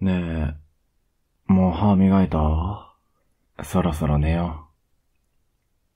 [0.00, 0.54] ね
[1.48, 2.94] え、もう歯磨いた？
[3.64, 4.68] そろそろ寝よ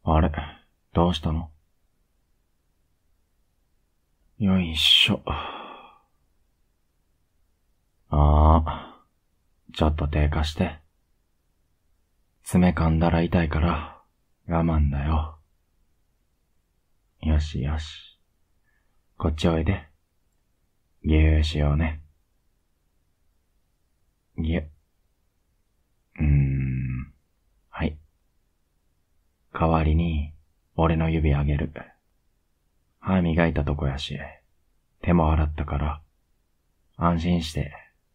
[0.04, 0.10] う。
[0.10, 0.32] あれ、
[0.92, 1.50] どうしたの？
[4.38, 5.22] よいしょ。
[5.24, 5.78] あ
[8.10, 9.04] あ、
[9.72, 10.80] ちょっと低下して。
[12.42, 14.02] 爪噛んだら痛いから
[14.48, 15.38] 我慢だよ。
[17.20, 18.18] よしよし。
[19.16, 19.86] こっちおいで。
[21.04, 22.01] ぎゅーしようね。
[24.42, 24.58] ぎゅ。
[26.18, 27.12] うーん。
[27.70, 27.96] はい。
[29.52, 30.32] 代わりに、
[30.76, 31.72] 俺の指あげる。
[33.00, 34.18] 歯磨いたとこやし、
[35.02, 36.02] 手も洗ったから、
[36.96, 37.72] 安心して、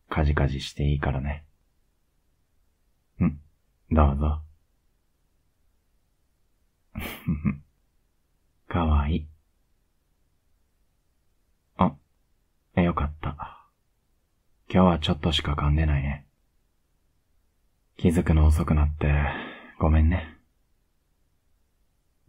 [0.10, 1.46] カジカジしていいからね。
[3.20, 3.40] うん、
[3.92, 4.42] どうぞ。
[8.68, 9.28] かわいい。
[11.78, 11.96] あ、
[12.82, 13.68] よかった。
[14.70, 16.26] 今日はちょっとしか噛んでないね。
[17.96, 19.14] 気づくの遅くなって、
[19.80, 20.38] ごめんね。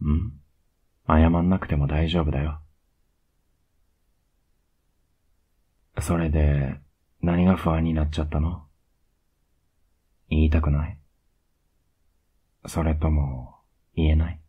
[0.05, 0.33] ん？
[1.09, 2.61] 謝んなくても大丈夫だよ。
[6.01, 6.77] それで、
[7.23, 8.63] 何が不安になっちゃったの？
[10.31, 10.97] 言いたくない
[12.67, 13.57] それとも、
[13.97, 14.41] 言えない？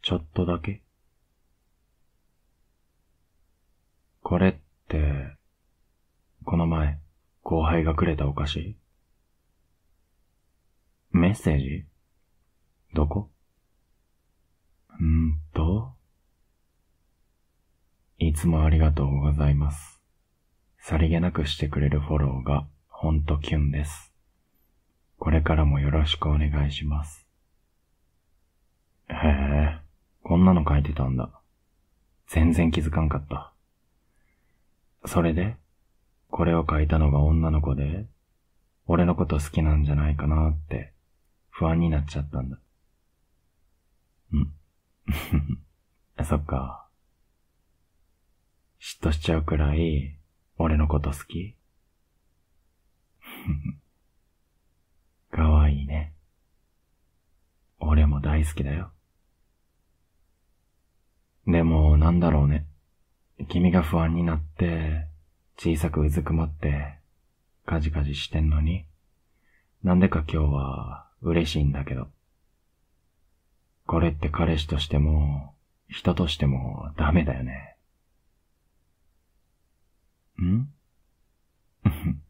[0.00, 0.80] ちょっとだけ
[4.22, 4.54] これっ
[4.88, 5.36] て、
[6.44, 6.98] この前、
[7.42, 8.76] 後輩がくれたお菓子
[11.10, 11.84] メッセージ？
[12.94, 13.30] どこ？
[15.00, 15.92] んーと、
[18.18, 20.00] いつもありがとうございます。
[20.78, 24.12] さりげなくしてくれるフォローがほんとキュンです。
[25.18, 27.26] これからもよろしくお願いします。
[29.08, 29.78] へえ、
[30.22, 31.30] こんなの書いてたんだ。
[32.26, 33.52] 全然気づかんかった。
[35.04, 35.56] それで、
[36.32, 38.06] これを書いたのが女の子で、
[38.86, 40.94] 俺のこと好きなんじゃないかなって
[41.50, 42.58] 不安になっちゃったんだ。
[44.32, 44.54] うん
[46.24, 46.88] そっか。
[48.80, 50.18] 嫉妬しちゃうくらい、
[50.56, 51.54] 俺のこと好き？
[55.30, 56.14] かわいいね。
[57.78, 58.90] 俺も大好きだよ。
[61.46, 62.66] でも、なんだろうね。
[63.48, 65.11] 君が不安になって、
[65.56, 66.98] 小さくうずくまって、
[67.66, 68.86] カジカジしてんのに、
[69.82, 72.08] なんでか今日は嬉しいんだけど。
[73.86, 75.54] これって彼氏としても、
[75.88, 77.76] 人としてもダメだよね。
[80.40, 80.72] ん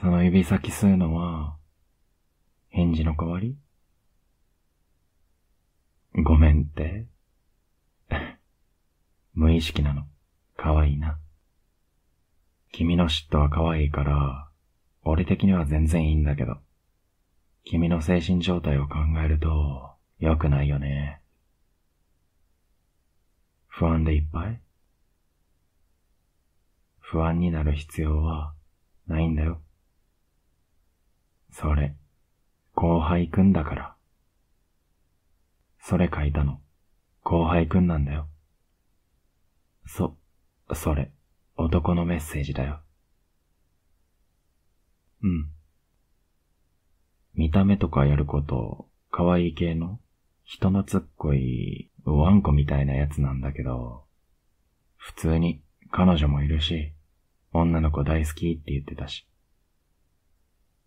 [0.00, 1.56] その指先吸うのは、
[2.70, 3.56] 返事の代わり？
[6.24, 7.06] ごめんって？
[9.34, 10.08] 無意識なの。
[10.60, 11.18] かわいいな。
[12.70, 14.50] 君の嫉妬は可愛いから、
[15.02, 16.58] 俺的には全然いいんだけど。
[17.64, 21.22] 君の精神状態を考えると、良くないよね。
[23.68, 24.60] 不安でいっぱい？
[26.98, 28.52] 不安になる必要は
[29.06, 29.62] ないんだよ。
[31.52, 31.96] それ、
[32.74, 33.96] 後輩くんだから。
[35.80, 36.60] それ書いたの、
[37.22, 38.28] 後輩くんなんだよ。
[39.86, 40.18] そ、
[40.74, 41.10] それ、
[41.56, 42.80] 男のメッセージだよ。
[45.22, 45.50] うん。
[47.34, 50.00] 見た目とかやること、可愛い系の、
[50.44, 54.04] 人懐っこい、ワンコみたいなやつなんだけど、
[54.96, 56.92] 普通に彼女もいるし、
[57.52, 59.26] 女の子大好きって言ってたし。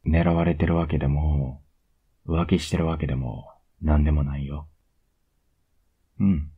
[0.05, 1.61] 狙われてるわけでも、
[2.27, 3.49] 浮気してるわけでも、
[3.81, 4.67] なんでもないよ。
[6.19, 6.51] うん。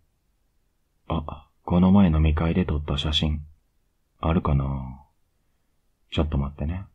[1.75, 3.41] この前飲み会で撮った写真、
[4.21, 5.01] あるかな？
[6.09, 6.85] ちょっと待ってね。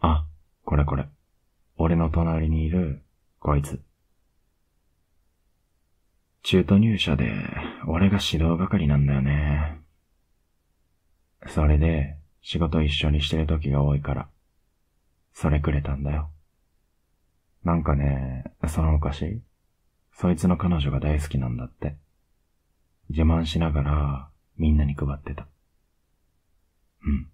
[0.00, 0.24] あ、
[0.64, 1.04] これこれ。
[1.76, 3.02] 俺の隣にいる、
[3.40, 3.78] こいつ。
[6.42, 7.30] 中途入社で、
[7.86, 9.78] 俺が指導係なんだよね。
[11.46, 14.28] それで、仕事一緒にしてる時が多いから、
[15.34, 16.30] それくれたんだよ。
[17.64, 19.42] なんかね、その昔、
[20.18, 21.94] そいつの彼女が大好きなんだって。
[23.10, 25.46] 自慢しながら、みんなに配ってた。
[27.04, 27.28] うん。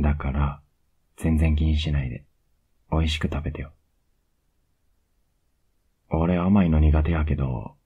[0.00, 0.62] だから、
[1.18, 2.24] 全然気にしないで、
[2.90, 3.72] 美味しく食べてよ。
[6.08, 7.76] 俺甘いの苦手やけど、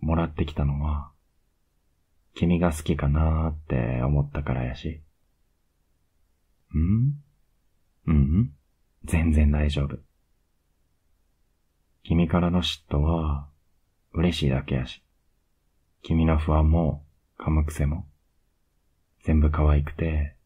[0.00, 1.12] もらってきたのは、
[2.34, 5.02] 君が好きかなーって思ったからやし。
[6.74, 7.14] ん？
[8.08, 8.52] うん、
[9.04, 9.98] 全然大丈夫。
[12.08, 13.48] 君からの嫉妬は、
[14.12, 15.02] 嬉しいだけやし。
[16.02, 17.04] 君の不安も
[17.36, 18.06] 噛む癖も、
[19.24, 20.36] 全部可愛くて、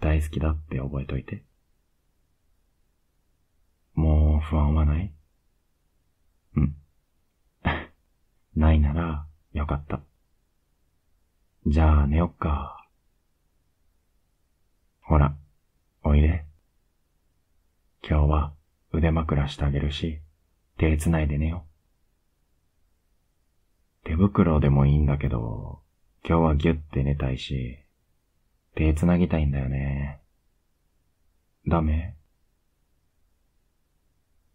[0.00, 1.44] 大好きだって覚えといて。
[3.94, 5.12] もう不安はない？
[6.56, 6.74] うん。
[8.56, 10.00] ないなら、よかった。
[11.68, 12.84] じゃあ寝よっか。
[15.02, 15.36] ほら、
[16.02, 16.44] おいで。
[18.02, 18.54] 今日は
[18.90, 20.20] 腕枕してあげるし、
[20.78, 21.66] 手繋いで寝よ。
[24.04, 25.80] 手袋でもいいんだけど、
[26.24, 27.78] 今日はギュって寝たいし、
[28.76, 30.20] 手繋ぎたいんだよね。
[31.66, 32.14] ダメ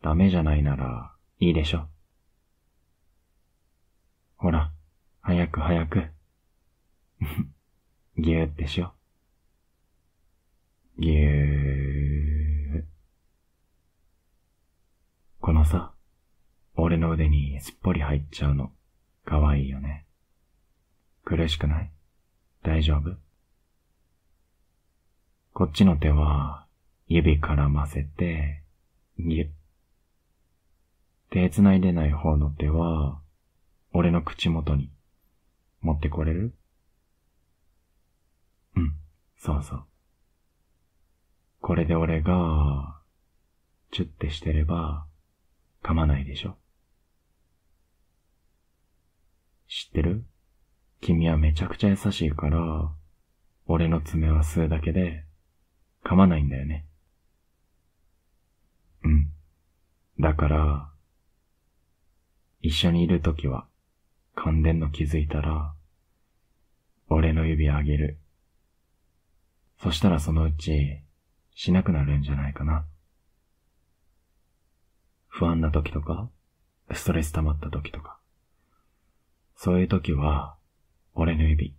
[0.02, 1.88] ダメじゃないなら、いいでしょ。
[4.38, 4.72] ほら、
[5.22, 6.04] 早く早く。
[8.18, 8.94] ぎゅーってしよ
[10.98, 11.02] う。
[11.02, 12.84] ぎゅー。
[15.42, 15.93] このさ、
[16.76, 18.72] 俺の腕にすっぽり入っちゃうの、
[19.26, 20.06] かわいいよね。
[21.24, 21.92] 苦しくない？
[22.64, 23.16] 大丈夫？
[25.54, 26.66] こっちの手は、
[27.08, 28.64] 指絡ませて、
[29.20, 29.50] ぎゅ。
[31.30, 33.22] 手繋いでない方の手は、
[33.94, 34.92] 俺の口元に、
[35.82, 36.56] 持ってこれる？
[38.76, 38.94] うん、
[39.38, 39.86] そうそう。
[41.62, 43.00] これで俺が、
[43.92, 45.06] チュッてしてれば、
[45.84, 46.58] 噛まないでしょ。
[49.76, 50.24] 知ってる？
[51.02, 52.92] 君はめちゃくちゃ優しいから、
[53.66, 55.26] 俺の爪は吸うだけで、
[56.06, 56.86] 噛まないんだよね。
[59.04, 59.32] うん。
[60.20, 60.90] だから、
[62.62, 63.66] 一緒にいるときは、
[64.38, 65.74] 噛んでんの気づいたら、
[67.10, 68.20] 俺の指あげる。
[69.82, 71.02] そしたらそのうち、
[71.56, 72.86] しなくなるんじゃないかな。
[75.30, 76.30] 不安な時とか、
[76.92, 78.20] ストレス溜まった時とか。
[79.64, 80.58] そういう時は、
[81.16, 81.74] 俺の指、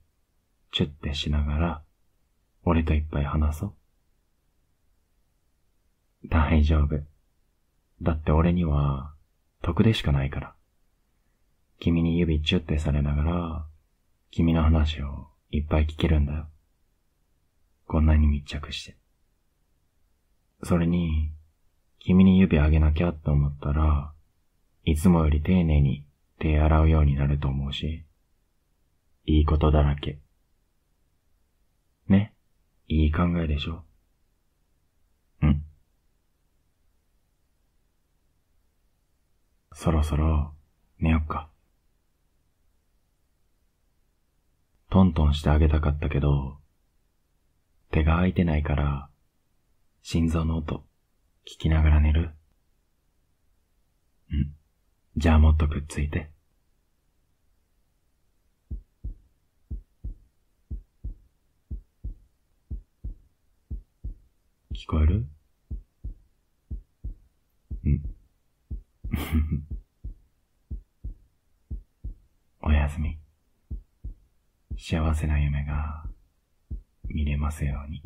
[0.73, 1.83] チュッてしながら、
[2.65, 3.75] 俺といっぱい話そう。
[6.31, 6.99] 大丈夫。
[8.01, 9.13] だって俺には、
[9.61, 10.55] 得でしかないから。
[11.79, 13.67] 君に指チュってされながら、
[14.31, 16.47] 君の話をいっぱい聞けるんだよ。
[17.87, 18.97] こんなに密着して。
[20.63, 21.33] それに、
[21.99, 24.11] 君に指あげなきゃって思ったら、
[24.87, 26.04] いつもより丁寧に
[26.39, 28.05] 手洗うようになると思うし、
[29.27, 30.19] いいことだらけ。
[32.09, 32.35] ね、
[32.89, 33.85] いい考えでしょ？
[35.43, 35.65] うん
[39.73, 40.55] そろそろ
[40.99, 41.51] 寝よっか。
[44.91, 46.59] トントンしてあげたかったけど、
[47.91, 49.09] 手が空いてないから、
[50.03, 50.85] 心臓の音、
[51.47, 52.31] 聞きながら寝る。
[55.17, 56.29] じゃあもっとくっついて。
[64.75, 65.27] 聞こえる？
[67.85, 68.03] うん。
[72.61, 73.19] おやすみ。
[74.77, 76.11] 幸せな夢が
[77.05, 78.03] 見れますように。